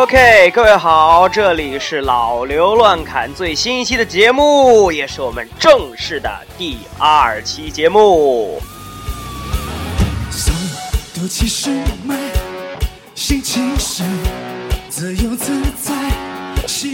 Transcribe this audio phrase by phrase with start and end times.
[0.00, 8.58] OK，各位好，这里是老刘乱侃最新一期的节目，也是我们正式的第二期节目。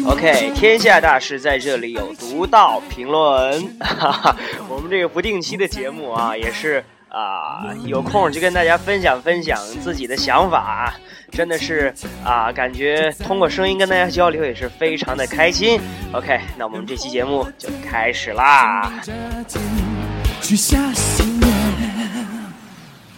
[0.04, 3.79] OK，天下大事在这里有独到评论。
[3.79, 4.36] 哈哈，
[4.68, 6.85] 我们这个不定期的节目啊，也是
[7.16, 10.93] 啊，有空就跟大家分享分享自己的想法，
[11.32, 15.80] 真的是啊，感觉通过声音跟大家交流也是非常的开心。
[16.12, 18.93] OK，那我们这期节目就开始啦。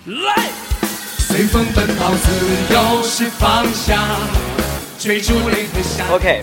[0.05, 0.47] 来，
[1.19, 3.99] 随风奔跑，自由是方向。
[6.13, 6.43] OK，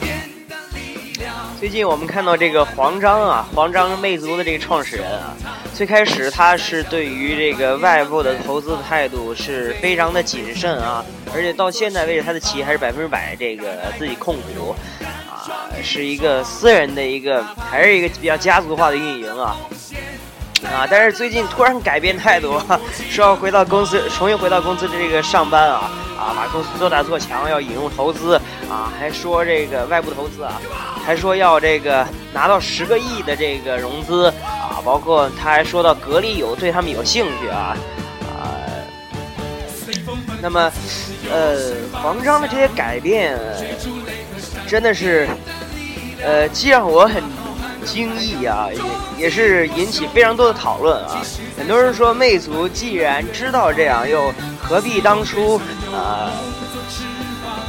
[1.58, 5.34] 最近我们看到这个黄章啊，黄章魅族的这个创始人啊，
[5.76, 15.44] 最开始他是对于这个外部的投资态度是非常的谨慎啊，而且到现在为止，他的企业还是百分之百这个自己控股啊，
[15.84, 19.58] 是一个私人的一个，还是一个比较家族化的运营啊。
[20.74, 20.88] 啊！
[20.90, 22.62] 但是最近突然改变态度，
[23.10, 26.34] 说要回到公司，重新回到公司的这个上班啊啊！
[26.36, 28.36] 把公司做大做强，要引入投资
[28.70, 30.62] 啊，还说这个外部投资啊，
[31.06, 37.78] 还说要这个拿到十个亿的这个融资啊，包括他还说到格力有对他们有兴趣啊
[38.28, 38.58] 啊。
[40.42, 40.72] 那么，
[41.32, 43.40] 呃，黄章的这些改变，
[44.68, 45.28] 真的是，
[46.24, 47.24] 呃，既让我很。
[47.86, 48.68] 惊异啊，
[49.18, 51.22] 也也是引起非常多的讨论啊。
[51.58, 55.62] 很多人说，魅族既然知道这样，又何必当初
[55.94, 56.32] 啊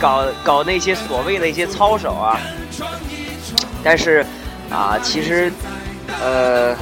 [0.01, 2.41] 搞搞那些所谓的一些操守啊？
[3.85, 4.25] 但是
[4.71, 5.53] 啊，其实
[6.21, 6.75] 呃，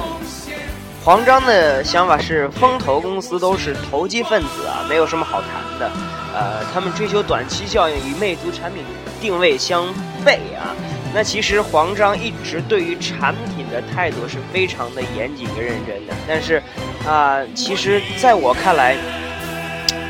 [1.03, 5.91] 黄章的想法是，风投公司都是投机分子啊，没有什么好谈的。
[6.33, 8.83] 呃，他们追求短期效应，与魅族产品
[9.21, 9.83] 定位相
[10.25, 10.73] 悖啊。
[11.15, 16.61] 那其实黄章一直对于产品的态度是非常的严谨跟认真的，但是，
[17.07, 18.97] 啊，其实在我看来，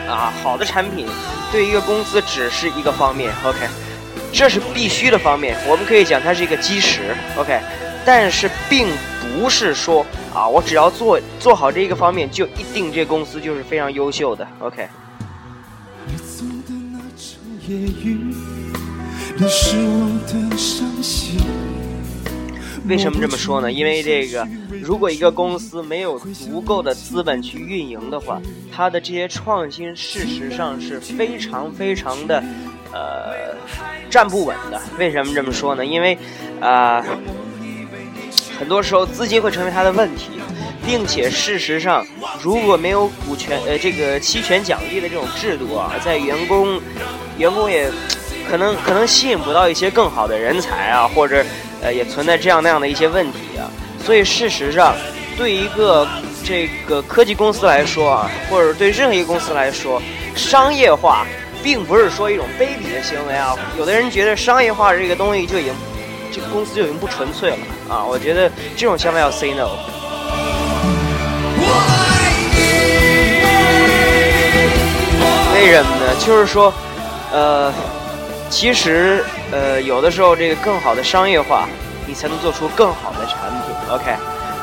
[0.09, 1.05] 啊，好的产品
[1.51, 3.59] 对一个公司只是一个方面，OK，
[4.33, 7.59] 这是必须的方面，我们可以讲它是一个基石，OK，
[8.03, 8.87] 但是并
[9.21, 14.89] 不是说啊，我只要做做好这一个方面，就一定这公司就是非常优秀的，OK。
[22.87, 23.69] 为什么这么说呢？
[23.69, 24.47] 因为这个，
[24.81, 28.39] 如果一个公司没有足够的资本去运营的话，
[28.71, 32.41] 它的这些创新事实上是非常非常的，
[32.93, 33.57] 呃，
[34.09, 34.81] 站不稳的。
[34.97, 35.85] 为什么这么说呢？
[35.85, 36.17] 因为，
[36.61, 37.03] 啊，
[38.57, 40.29] 很多时候资金会成为它的问题，
[40.85, 42.07] 并且事实上，
[42.41, 46.79] 如果没有股权呃这个期权奖励的这种制度啊，在员工，
[47.37, 47.91] 员工也。
[48.49, 51.43] 可能可能吸引不到一些更好的人才啊，或者
[51.81, 53.69] 呃也存在这样那样的一些问题啊。
[54.03, 54.95] 所以事实上，
[55.35, 56.07] 对一个
[56.43, 60.01] 这个科技公司来说啊，或者对任何一个公司来说，
[60.35, 61.25] 商业化
[61.63, 63.55] 并不是说一种卑鄙的行为啊。
[63.79, 65.73] 有的人觉得商业化这个东西就已经
[66.31, 67.57] 这个公司就已经不纯粹了
[67.89, 68.05] 啊。
[68.05, 69.69] 我觉得这种想法要 say no。
[75.55, 76.15] 为什么呢？
[76.19, 76.71] 就是说，
[77.31, 77.73] 呃。
[78.49, 81.67] 其实，呃，有的时候这个更好的商业化，
[82.07, 83.75] 你才能做出更好的产品。
[83.89, 84.15] OK，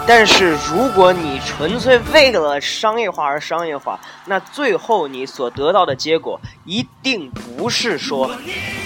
[0.07, 8.31] 但是如果你纯粹为了商业化而商业化，那最后你所得到的结果一定不是说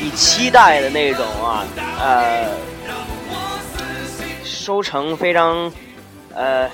[0.03, 1.65] 你期待的那种啊，
[2.01, 2.51] 呃，
[4.45, 5.73] 收成非常
[6.35, 6.69] 呃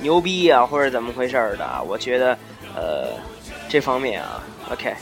[0.00, 1.82] 牛逼啊，或者怎么回事的。
[1.86, 2.38] 我觉得，
[2.76, 3.08] 呃，
[3.68, 4.94] 这方面啊，OK。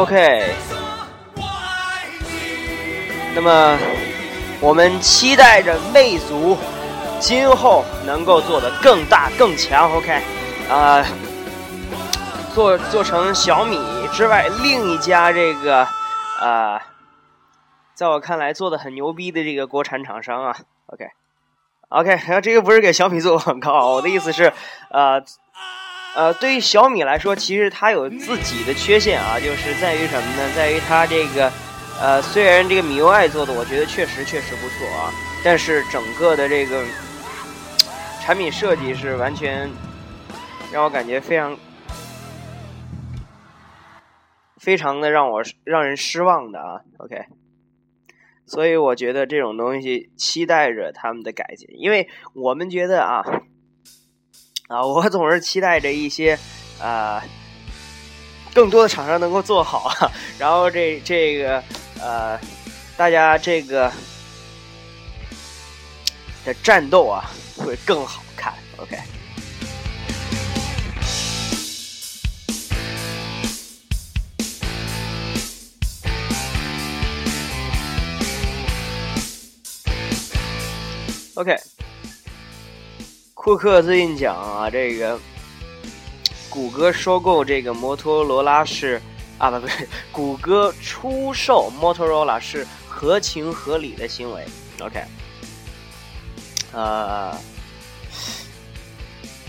[0.00, 0.54] OK，
[3.34, 3.78] 那么
[4.58, 6.56] 我们期待着魅族
[7.18, 9.92] 今后能够做得更大更强。
[9.92, 10.22] OK，
[10.70, 11.04] 啊，
[12.54, 13.78] 做做成小米
[14.10, 15.86] 之外另一家这个
[16.40, 16.80] 啊。
[17.92, 20.56] 在我看来，做的很牛逼的这个国产厂商啊
[20.86, 24.50] ，OK，OK，然后这个不是给小米做广告，我的意思是，
[24.88, 25.22] 呃，
[26.14, 30.52] 呃，对于小米来说，其实它有自己的缺陷啊，就是在于什么呢？
[30.56, 31.52] 在于它这个，
[32.00, 35.12] 呃，虽然这个米 UI 做的，我觉得确实确实不错啊，
[35.44, 36.84] 但是整个的这个
[38.20, 39.70] 产品设计是完全
[40.72, 41.56] 让我感觉非常
[44.60, 47.24] 非常的让我让人失望的啊，OK。
[48.46, 53.22] 所以我觉得这种东西期待着他们的改进，因为我们觉得啊
[54.70, 56.38] 啊，我总是期待着一些
[56.80, 57.20] 啊
[58.54, 59.90] 更多的厂商能够做好，
[60.38, 61.60] 然后这这个
[62.00, 62.38] 呃
[62.96, 63.92] 大家这个
[66.44, 68.54] 的战斗啊会更好看。
[68.76, 68.96] OK。
[81.34, 81.56] OK，
[83.42, 85.18] 库克最近讲啊，这个
[86.50, 89.00] 谷歌收购这个摩托罗拉是
[89.38, 94.44] 啊，不不是，谷歌出售摩托罗拉是合情合理的行为。
[94.80, 95.02] OK，
[96.72, 97.34] 呃，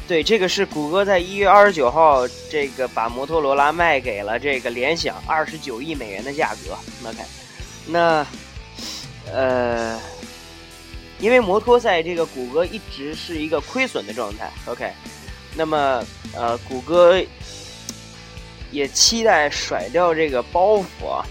[0.07, 6.77] 对，这个是谷歌在一月二十九号这个把摩托罗拉卖给了这个联想，二十九亿美元的价格。
[7.09, 7.17] OK，
[7.87, 8.25] 那
[9.33, 9.99] 呃。
[11.21, 14.91] 因为摩托在这个谷歌一直是一个亏损的状态，OK，
[15.55, 16.03] 那么
[16.35, 17.23] 呃，谷歌
[18.71, 21.23] 也期待甩掉这个包袱啊，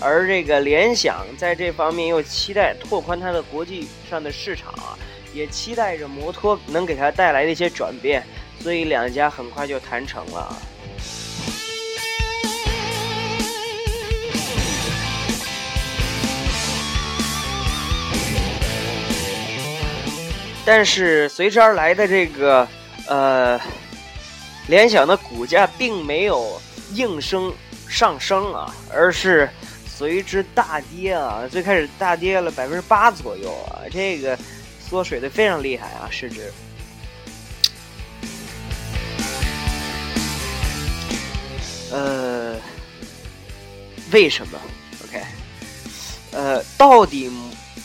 [0.00, 4.98] 而这个联想在这方面又期待拓宽它的国际上的市场啊，
[5.32, 8.26] 也期待着摩托能给它带来的一些转变，
[8.58, 10.56] 所以两家很快就谈成了。
[20.68, 22.66] 但是随之而来的这个，
[23.06, 23.58] 呃，
[24.66, 26.60] 联想的股价并没有
[26.92, 27.54] 应声
[27.88, 29.48] 上升啊，而是
[29.86, 31.46] 随之大跌啊。
[31.48, 34.36] 最开始大跌了百分之八左右啊，这个
[34.80, 36.52] 缩水的非常厉害啊，市值。
[41.92, 42.56] 呃，
[44.10, 44.58] 为什么
[45.04, 45.22] ？OK，
[46.32, 47.30] 呃，到底？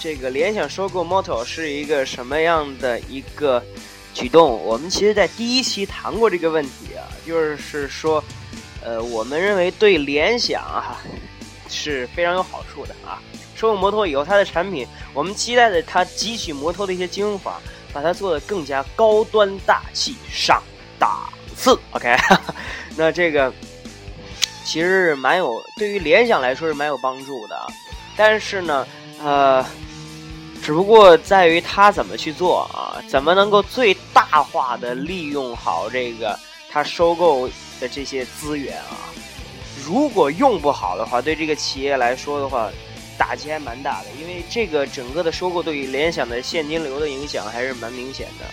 [0.01, 3.63] 这个联想收购 Moto 是一个什么样的一个
[4.15, 4.59] 举动？
[4.65, 8.23] 我们其实，在第一期谈过这个问题啊，就是说，
[8.83, 10.97] 呃，我们认为对联想啊
[11.69, 13.21] 是非常有好处的啊。
[13.55, 17.61] 收购摩托以后，它的产品，我们期待的它汲取摩托的一些精华，
[17.93, 20.63] 把它做的更加高端大气上
[20.97, 21.79] 档次。
[21.91, 22.17] OK，
[22.97, 23.53] 那这个
[24.65, 27.55] 其实是蛮有，对于联想来说是蛮有帮助的。
[28.17, 28.87] 但是呢，
[29.21, 29.63] 呃。
[30.63, 33.01] 只不过在于他怎么去做啊？
[33.09, 36.37] 怎么能够最大化的利用好这个
[36.69, 37.47] 他收购
[37.79, 38.95] 的这些资源啊？
[39.83, 42.69] 如果用不好的话，对这个企业来说的话，
[43.17, 44.07] 打击还蛮大的。
[44.21, 48.45] 因为这个整个的收购对于联想的现金流的影响还是蛮明显的。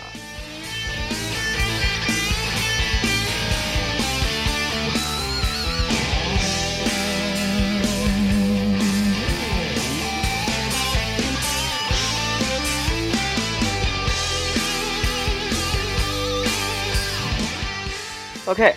[18.48, 18.74] OK，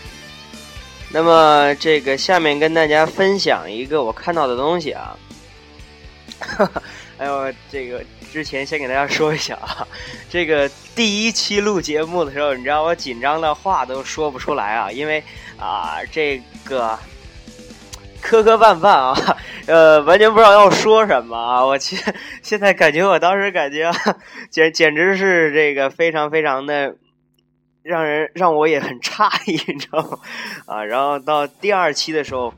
[1.14, 5.18] 那么这个下面跟大家分享一个我看到的东西啊，
[7.18, 8.04] 哎呦，这个
[8.34, 9.88] 之前先给大家说一下啊，
[10.30, 15.24] 这个第一期录节目的时候，你知道我紧张的话都说不出来啊，因为
[15.58, 17.00] 啊这个
[18.22, 23.90] 磕磕绊绊啊， 呃，完全不知道要说什么啊，我其实现在感觉我当时感觉
[24.50, 26.98] 简简直是这个非常非常的。
[27.84, 30.20] 让人让我也很诧异，你知道吗？
[30.66, 32.54] 啊，然后到第二期的时候，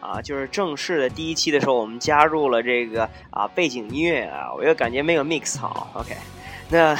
[0.00, 5.90] 啊，就是正式的第一期的时候，我们加入了这个啊背景音乐啊，我又感觉没有 mix 好。
[5.94, 6.16] OK，
[6.68, 6.96] 那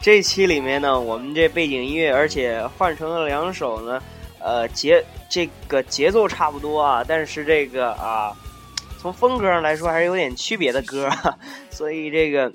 [0.00, 4.02] 这期里面呢，我们这背景音乐，而且换成了两首呢，
[4.40, 8.36] 呃节这个节奏差不多啊，但是这个啊。
[9.00, 11.08] 从风格上来说还是有点区别的歌，
[11.70, 12.52] 所以这个，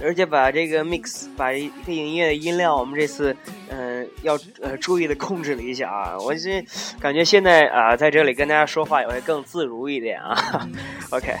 [0.00, 3.36] 而且把这个 mix 把背景音乐的音量，我们这次
[3.68, 6.64] 嗯要呃注意的控制了一下啊，我这
[7.00, 10.68] 感觉现在啊在这里跟大家说话也会更自如一点啊。
[11.10, 11.34] OK。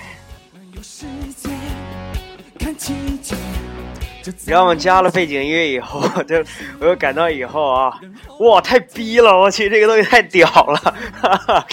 [4.46, 6.42] 然后我们加了背景音乐以后， 就
[6.80, 8.00] 我又感到以后啊，
[8.40, 9.38] 哇，太逼了！
[9.38, 10.94] 我去，这个东西太屌了！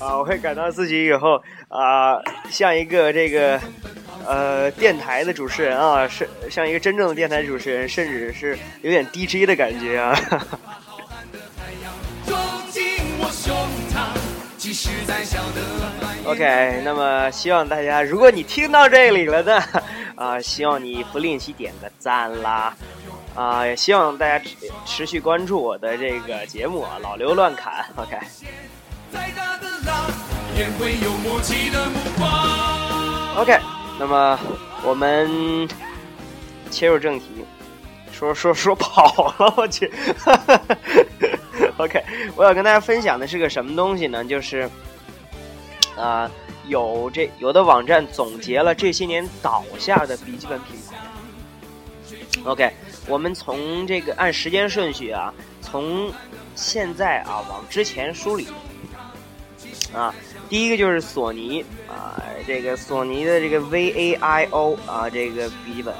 [0.00, 2.18] 啊，我会感到自己以后啊，
[2.50, 3.60] 像一个这个
[4.26, 10.18] 呃电台的主持人啊，是像一个真正的电台主持人，甚至是有点 DJ 的感觉啊。
[16.24, 19.62] OK，那么希望大家，如果你听到这里了的。
[20.16, 22.74] 啊，希望你不吝惜点个赞啦！
[23.34, 24.56] 啊，也希望大家持
[24.86, 28.18] 持续关注我的这个节目啊，老刘乱砍，OK。
[33.36, 33.60] OK，
[33.98, 34.38] 那么
[34.82, 35.68] 我们
[36.70, 37.44] 切入正题，
[38.10, 39.92] 说说说跑了，我去。
[41.76, 42.02] OK，
[42.34, 44.24] 我要跟大家分享的是个什么东西呢？
[44.24, 44.68] 就是
[45.94, 46.30] 啊，
[46.68, 50.96] 有这有的网站总结了这些年倒下的笔记本品牌。
[52.44, 52.70] OK，
[53.08, 56.12] 我们从这个按时间顺序啊，从
[56.54, 58.48] 现在啊往之前梳理
[59.92, 60.14] 啊，
[60.48, 65.94] 第一个就是索尼啊，这个索尼的这个 VAIO 啊，这个笔记本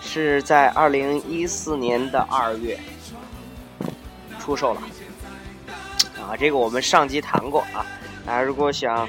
[0.00, 2.78] 是在二零一四年的二月
[4.40, 4.82] 出售了。
[6.20, 7.86] 啊，这个我们上集谈过啊，
[8.24, 9.08] 大家如果想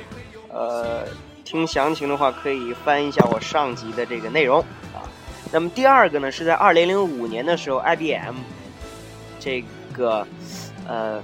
[0.58, 1.06] 呃
[1.46, 4.60] 听详情的话，可以翻一下我上集的这个内容
[4.94, 5.06] 啊。
[5.52, 8.36] 那么第二个呢，是在二零零五年的时候，IBM
[9.40, 10.28] 这个
[10.88, 11.22] 呃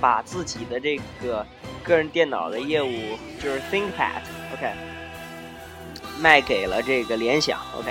[0.00, 1.46] 把自己的这个
[1.82, 4.72] 个人电脑的业务就是 ThinkPad，OK，
[6.20, 7.90] 卖给了这个联想，OK。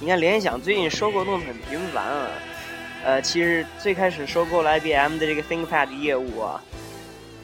[0.00, 2.26] 你看联想最近收购动作很频繁啊。
[3.02, 6.60] 呃，其实最开始收购了 IBM 的这个 ThinkPad 业务啊，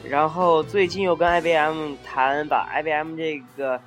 [0.03, 3.79] 然后最近又跟 IBM 谈把 IBM 这个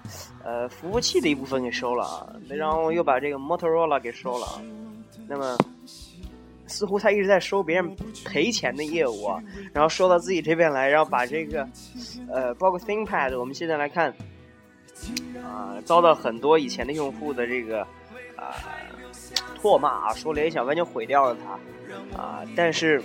[0.45, 4.61] 呃服务器的一部分给收了啊，然后又把这个 Motorola 给收了啊，
[5.27, 5.57] 那么
[6.67, 11.67] 似乎他一直在收别人赔钱的业务啊，然后收到自己这边来，然后把这个
[12.31, 14.15] 呃包括 ThinkPad，我们现在来看
[15.43, 17.83] 啊，遭到很多以前的用户的这个
[18.37, 18.55] 啊。
[19.63, 22.43] 唾骂啊，说联想完全毁掉了它，啊！
[22.57, 23.03] 但是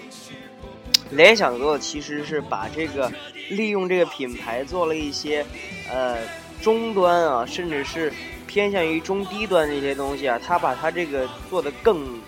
[1.11, 3.11] 联想做的其实是把这个
[3.49, 5.45] 利用这个品牌做了一些
[5.91, 6.17] 呃
[6.61, 8.11] 终端啊，甚至是
[8.47, 12.19] 偏向于中低端的一些东西啊，它把它这个做的更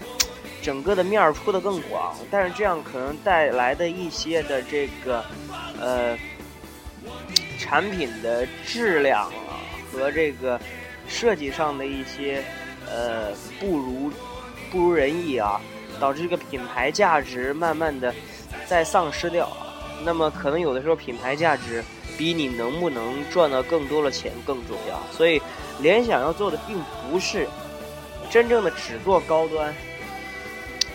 [0.61, 5.23] 整个的面儿铺的更广，但是这样可能带来的一些的这个
[5.79, 6.17] 呃
[7.57, 9.59] 产品的质量啊
[9.91, 10.59] 和这个
[11.07, 12.43] 设计上的一些。
[12.89, 14.09] 呃，不如
[14.71, 15.59] 不如人意啊，
[15.99, 18.15] 导致这个品牌价值慢慢的
[18.65, 19.67] 在丧失掉啊。
[20.03, 21.83] 那么可能有的时候品牌价值
[22.17, 25.01] 比你能不能赚到更多的钱更重要。
[25.11, 25.41] 所以
[25.79, 27.47] 联想要做的并不是
[28.29, 29.73] 真正的只做高端。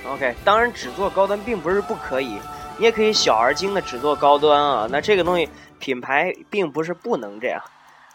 [0.07, 2.39] OK，当然只做高端并不是不可以，
[2.79, 4.89] 你也可以小而精的只做高端啊。
[4.91, 7.63] 那这个东西品牌并不是不能这样。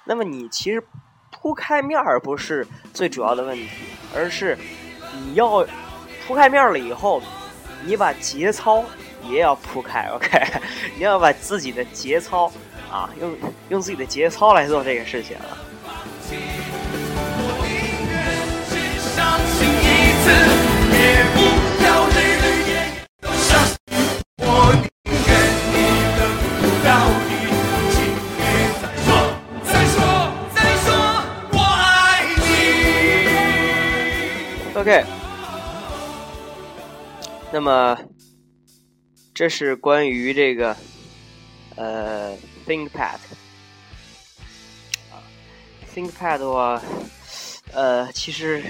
[0.03, 0.83] 那么你其实。
[1.29, 3.67] 铺开面儿不是最主要的问题，
[4.15, 4.57] 而是
[5.13, 5.63] 你要
[6.25, 7.21] 铺开面了以后，
[7.83, 8.83] 你把节操
[9.29, 10.07] 也要铺开。
[10.15, 10.41] OK，
[10.95, 12.51] 你要把自己的节操
[12.91, 13.35] 啊，用
[13.69, 15.57] 用自己的节操来做这个事情啊。
[34.75, 35.03] OK，
[37.51, 37.97] 那么
[39.37, 40.75] 这是关于这个
[41.75, 43.19] 呃 ThinkPad
[45.11, 45.21] 啊
[45.93, 46.81] ，ThinkPad 的话，
[47.71, 48.63] 呃，其实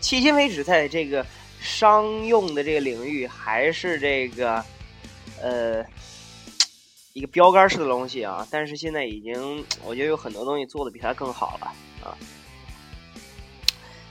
[0.00, 1.26] 迄今为止在这个
[1.58, 4.64] 商用的这个领域还是这个
[5.42, 5.84] 呃
[7.12, 11.74] 一个标杆式的东西啊，但是现在已经我觉得有很多东西做的比它更好了
[12.04, 12.14] 啊。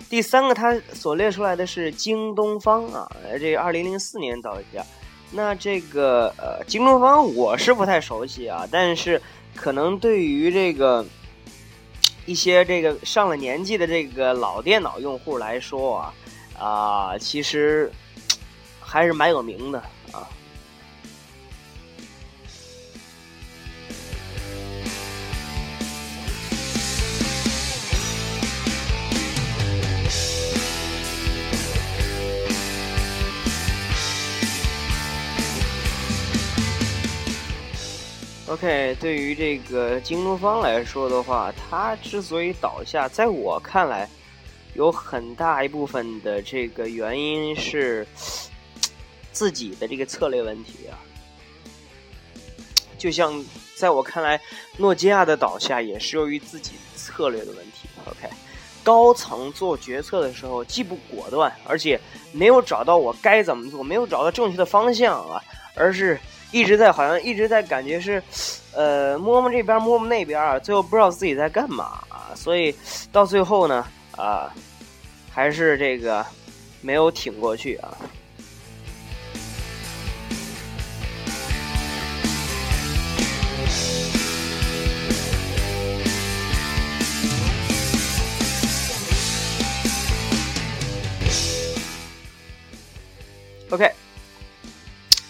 [0.09, 4.85] 第三个，它所列出来的是京东方啊，这二零零四年到家。
[5.31, 9.21] 那这个呃，京东方我是不太熟悉啊，但是
[9.55, 11.05] 可能对于这个
[12.25, 16.13] 一些这个上了年纪的这个老电脑用户来说啊，
[16.57, 17.91] 啊，其实
[18.79, 19.83] 还是蛮有名的。
[38.59, 44.09] OK，对于这个京东方来说的话，它之所以倒下，在我看来，
[44.73, 48.07] 有很大一部分的这个原因是
[49.31, 50.97] 自己的这个策略问题啊。
[52.97, 53.45] 就像
[53.75, 54.41] 在我看来，
[54.77, 57.87] 诺基亚的倒下也是由于自己策略的问题。
[58.07, 58.27] OK，
[58.83, 61.99] 高层做决策的时候既不果断，而且
[62.31, 65.39] 没有找到我该怎么做，没有找到正确的方向啊，
[65.75, 66.19] 而是。
[66.51, 68.21] 一直在好像一直在感觉是
[68.73, 72.73] 呃摸摸这边摸摸那边啊最后不知道自己在干嘛啊所以
[73.11, 73.85] 到最后呢
[74.15, 74.53] 啊
[75.29, 76.25] 还是这个
[76.81, 77.97] 没有挺过去啊。
[93.69, 93.91] Ok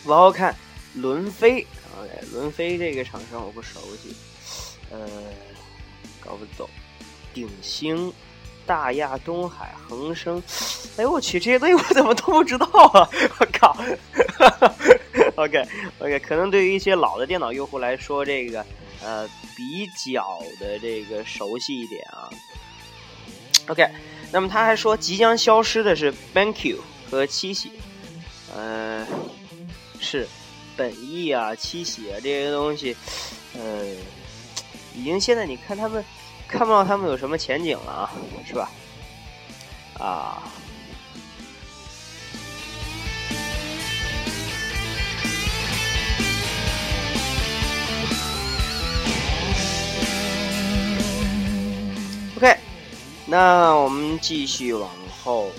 [0.05, 0.55] 往后看。
[0.97, 1.65] 伦飞
[1.99, 4.15] ，OK，伦飞这个厂商我不熟悉，
[4.91, 5.07] 呃，
[6.19, 6.69] 搞不懂，
[7.33, 8.13] 鼎星。
[8.65, 10.43] 大亚、东海、恒生，
[10.97, 13.09] 哎呦我去，这些东西我怎么都不知道啊！
[13.39, 13.77] 我靠，
[15.41, 18.65] OK，OK，可能对于一些老的电脑用户来说，这个
[19.01, 19.25] 呃
[19.55, 22.29] 比较的这个熟悉一点啊。
[23.69, 23.87] OK，
[24.33, 26.75] 那么他还说即将消失的是 BenQ
[27.09, 27.71] 和七喜，
[28.53, 29.07] 呃，
[30.01, 30.27] 是
[30.77, 32.95] 本意啊、七喜啊这些东西，
[33.55, 33.83] 呃，
[34.95, 36.05] 已经现在你看他们。
[36.49, 38.11] 看不到他们有什么前景了啊，
[38.47, 38.71] 是吧？
[39.99, 40.41] 啊
[52.37, 52.55] ，OK，
[53.25, 54.89] 那我们继续往
[55.21, 55.51] 后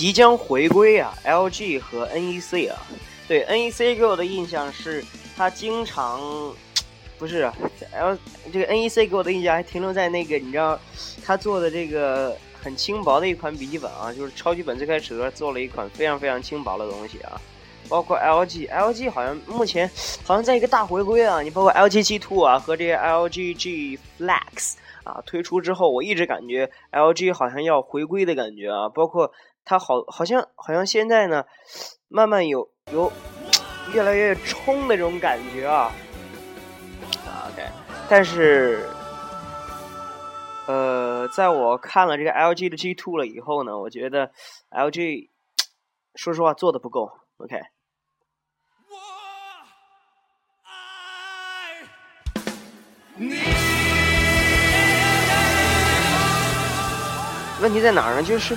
[0.00, 2.78] 即将回归啊，LG 和 NEC 啊，
[3.28, 5.04] 对 NEC 给我的印象是，
[5.36, 6.18] 他经常。
[7.18, 7.52] 不是
[7.92, 8.16] ，L
[8.50, 10.80] 这个 NEC 给我的印象还停留在那个，你知道，
[11.22, 17.38] 他做的这个很轻薄的一款笔记本啊，就是超级本最开始的时候做了一款非常非常轻薄的东西啊。
[17.86, 19.86] 包括 LG，LG 好像目前
[20.24, 21.42] 好像在一个大回归啊。
[21.42, 28.88] 你包括 LG G Two 啊和这些 LG G Flex 啊推出之后，我一直感觉 LG 好像要回归的感觉啊。
[28.88, 29.30] 包括
[29.64, 31.44] 它好好像好像现在呢，
[32.08, 33.12] 慢慢有有
[33.92, 35.92] 越来越冲的这种感觉啊。
[37.52, 37.66] OK，
[38.08, 38.88] 但是，
[40.66, 44.30] 呃，在我看了这个 LG 的 G Two 了以后呢，我觉得
[44.70, 45.28] LG
[46.14, 47.10] 说实话做的不够。
[47.38, 47.60] OK。
[57.62, 58.22] 问题在哪儿呢？
[58.22, 58.56] 就是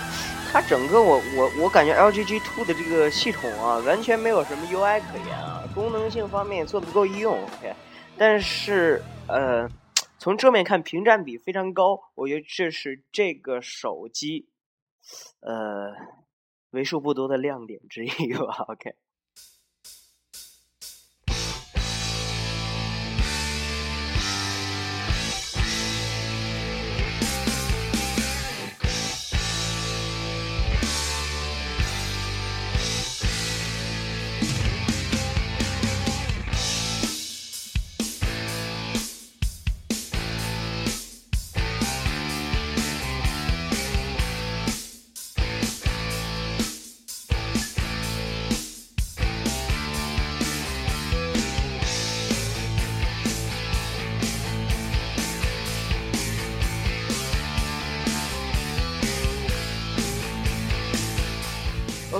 [0.53, 7.43] 它整个我我我感觉 LG G Two 的这个系统啊，完全没有什么 UI 可言啊，功能性方面做的不够易用。
[7.43, 7.73] OK。
[8.17, 9.01] 但是。
[9.25, 9.69] 呃，
[10.19, 14.49] 从正面看，屏占比非常高，我觉得这是这个手机，
[15.39, 15.93] 呃，
[16.71, 18.65] 为数不多的亮点之一吧。
[18.67, 18.95] OK。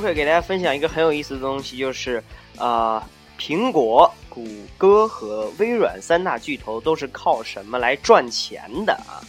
[0.03, 2.21] 会给大家分享一个很有意思的东西，就是
[2.57, 3.07] 啊，
[3.39, 4.45] 苹果、谷
[4.77, 9.23] 歌和微软三大巨头都是靠什么来赚钱的啊？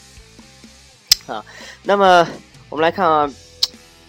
[1.27, 1.45] 啊，
[1.85, 2.29] 那么
[2.69, 3.31] 我们来看啊，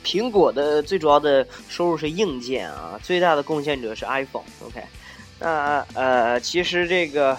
[0.03, 4.43] 苹果的最主要的收入是硬件啊，最大的贡献者是 iPhone。
[4.65, 4.83] OK，
[5.39, 7.37] 那呃，其实这个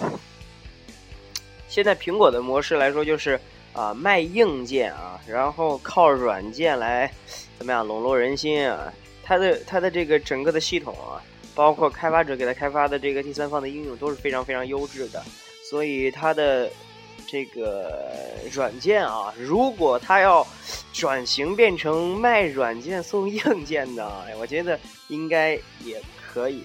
[1.67, 3.39] 现在苹果的模式来说，就是
[3.73, 7.11] 啊，卖硬件啊，然后靠软件来
[7.59, 8.91] 怎么样笼络人心啊？
[9.27, 11.19] 它的它的这个整个的系统啊，
[11.53, 15.21] 包括开发者给它开发的这个第三方的应用都是非常非常优质的，
[15.69, 16.71] 所以它的
[17.27, 18.07] 这个
[18.53, 20.47] 软件啊，如果它要
[20.93, 24.09] 转型变成卖软件送硬件的，
[24.39, 26.63] 我觉得应该也可以。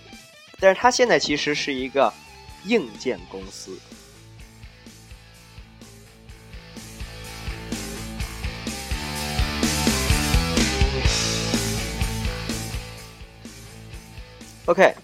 [0.60, 2.12] 但是它现在其实是一个
[2.66, 3.76] 硬件公司。
[14.72, 14.94] OK，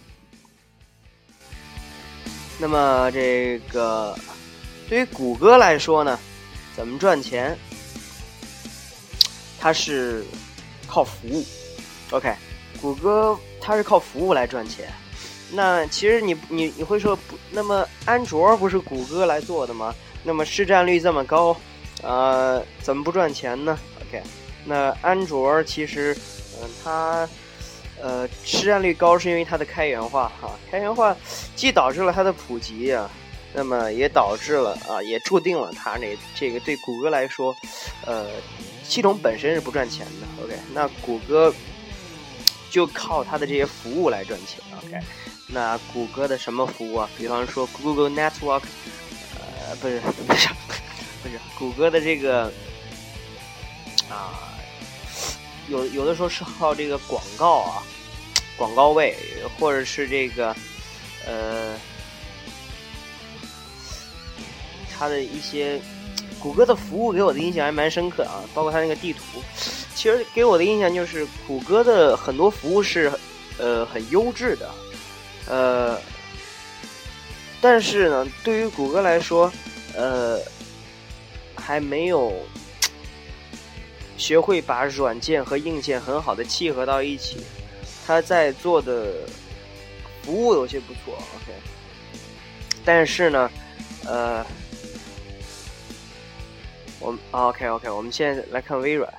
[2.58, 4.18] 那么这个
[4.88, 6.18] 对于谷歌来说呢，
[6.74, 7.54] 怎么赚钱？
[9.60, 10.24] 它是
[10.86, 11.44] 靠服务。
[12.12, 12.34] OK，
[12.80, 14.90] 谷歌它是靠服务来赚钱。
[15.52, 17.36] 那其实你你你会说不？
[17.50, 19.94] 那么安卓不是谷歌来做的吗？
[20.24, 21.54] 那么市占率这么高，
[22.02, 24.22] 呃，怎么不赚钱呢？OK，
[24.64, 26.16] 那安卓其实，
[26.62, 27.28] 嗯，它。
[28.00, 31.16] 呃，市占率高是因为它的开源化哈，开源化
[31.56, 33.10] 既导致了它的普及啊，
[33.52, 37.54] 那么也导致了啊，也注定了它那这个对谷歌来说，
[38.06, 38.26] 呃，
[38.84, 40.44] 系统本身是不赚钱的。
[40.44, 41.52] OK，那谷歌
[42.70, 44.60] 就靠它的这些服务来赚钱。
[44.84, 44.98] OK，
[45.48, 47.10] 那谷歌的什么服务啊？
[47.18, 48.62] 比方说 Google Network，
[49.34, 50.48] 呃，不是 不是
[51.22, 52.52] 不是谷歌的这个
[54.08, 54.47] 啊。
[55.68, 57.82] 有有的时候是靠这个广告啊，
[58.56, 59.16] 广告位，
[59.58, 60.54] 或者是这个
[61.26, 61.76] 呃，
[64.90, 65.80] 它的一些
[66.38, 69.20] 谷歌的服务给我的印象还蛮深刻啊，包括它那个地图，
[69.94, 73.12] 其实给我的印象就是谷歌的很多服务是
[73.58, 74.70] 呃很优质的，
[75.46, 76.00] 呃，
[77.60, 79.52] 但是呢，对于谷歌来说，
[79.94, 80.40] 呃，
[81.56, 82.32] 还没有。
[84.18, 87.38] 学会把软件和硬件很好的契合到一起，
[88.06, 89.14] 他在做的
[90.22, 91.52] 服务有些不错，OK。
[92.84, 93.50] 但是呢，
[94.04, 94.44] 呃，
[96.98, 99.12] 我 OK OK，我们现在来看微软。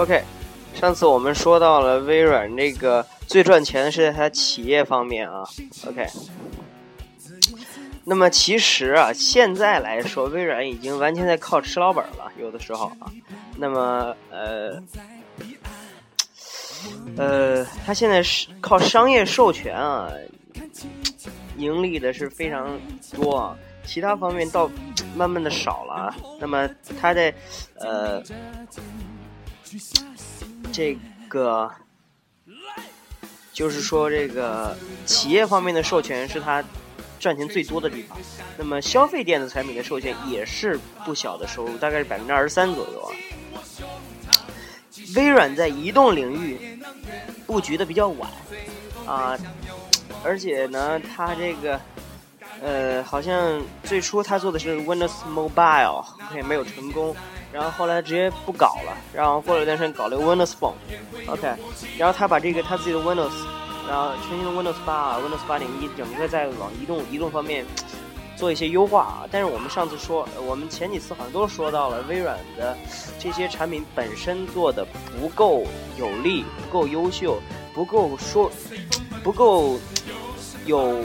[0.00, 0.22] OK，
[0.72, 5.44] 上次我们说到了微软这个最赚钱的是在它企业方面啊。
[5.86, 6.06] OK，
[8.04, 13.12] 那么其实啊，现在来说，微软已经完全在靠吃老本了，有的时候啊。
[13.58, 14.82] 那么呃
[17.18, 20.10] 呃，它现在是靠商业授权啊，
[21.58, 22.80] 盈利的是非常
[23.12, 23.54] 多啊。
[23.84, 24.70] 其他方面倒
[25.14, 26.16] 慢慢的少了啊。
[26.40, 26.66] 那么
[26.98, 27.34] 它在
[27.74, 28.22] 呃。
[30.72, 30.96] 这
[31.28, 31.70] 个
[33.52, 36.62] 就是说，这个企业方面的授权是他
[37.18, 38.18] 赚钱最多的地方。
[38.56, 43.10] 那么，消费电子产品的授权也是不小的收入，大概是百分之二十三左右啊。
[45.16, 46.78] 微软在移动领域
[47.46, 48.30] 布局的比较晚
[49.06, 49.36] 啊，
[50.22, 51.80] 而且呢，它这个
[52.62, 56.04] 呃，好像最初它做的是 Windows Mobile，
[56.34, 57.14] 也没有成功。
[57.52, 61.48] 然后后来直接不搞了，然后过了一段时间搞了个 Windows Phone，OK，
[61.98, 63.32] 然后他把这个他自己的 Windows，
[63.88, 67.66] 然后全新的 Windows 八、Windows 八点一，整个在往移动移动方面
[68.36, 69.26] 做一些优化啊。
[69.30, 72.76] 但是我们上次说，我们前几次好像都说到了微软的
[73.18, 74.86] 这些产品本身做的
[75.18, 75.64] 不够
[75.98, 77.40] 有力、不够优秀、
[77.74, 78.50] 不够说、
[79.24, 79.78] 不够
[80.66, 81.02] 有。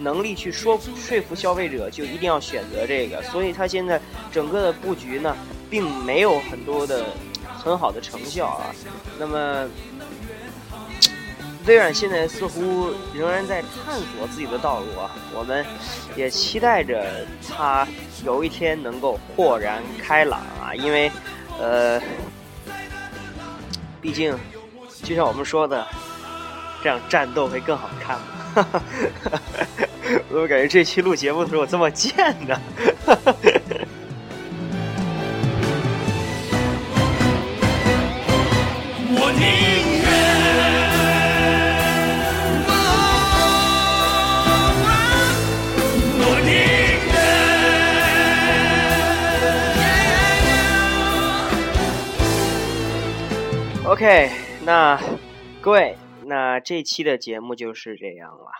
[0.00, 3.20] 能力去说说服消费者，就一定要选择这个。
[3.24, 4.00] 所以它现在
[4.30, 5.36] 整个的布局呢，
[5.70, 7.04] 并没有很多的
[7.56, 8.74] 很好的成效啊。
[9.18, 9.68] 那么，
[11.66, 15.10] 微软现在似乎仍然在探索自己的道路啊。
[15.34, 15.64] 我们
[16.16, 17.86] 也期待着它
[18.24, 20.74] 有一天能够豁然开朗啊。
[20.74, 21.10] 因为，
[21.60, 22.00] 呃，
[24.00, 24.36] 毕竟
[25.02, 25.86] 就像我们说的，
[26.82, 28.24] 这样战斗会更好看嘛。
[28.54, 28.82] 哈哈，
[30.28, 32.58] 我怎么感觉这期录节目的时候这么贱呢？
[53.98, 54.30] OK，
[54.64, 54.96] 那
[55.60, 55.98] 各位。
[56.24, 58.52] 那这期的节目就是这样了。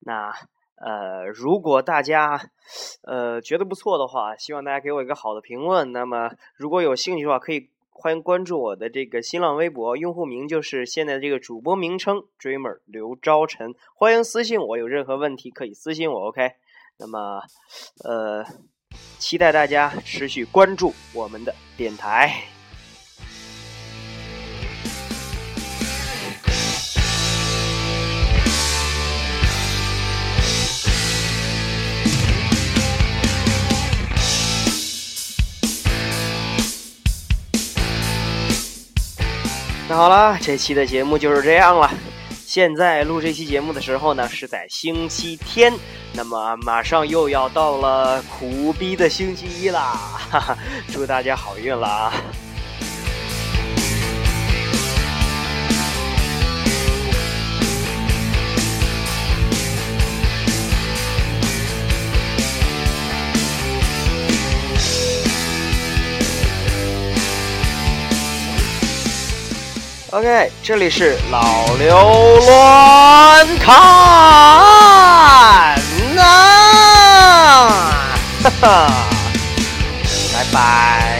[0.00, 0.30] 那
[0.76, 2.50] 呃，如果大家
[3.02, 5.92] 呃觉得不错的话，希望大家给我一个好的评论。
[5.92, 13.74] 那么如果有兴趣的话，可以欢迎关注我的这个新浪微博，用户名就是现在这个主播名称 Dreamer 刘昭晨。
[13.94, 16.28] 欢迎私信我，有任何问题可以私信我。
[16.28, 16.52] OK。
[16.98, 17.40] 那么
[18.04, 18.44] 呃，
[19.18, 22.51] 期待大家持续关注我们的电台。
[39.92, 41.90] 那好了，这期的节目就是这样了。
[42.46, 45.70] 现在录这期节目的时候呢，是在星期天，
[46.14, 49.82] 那么马上又要到了苦逼的星期一啦！
[50.30, 50.58] 哈哈，
[50.90, 52.10] 祝大家好运啦
[70.12, 71.40] ！OK，这里是老
[71.78, 73.74] 刘乱看
[76.14, 76.22] 呐，
[78.42, 78.92] 哈哈，
[80.34, 81.11] 拜拜。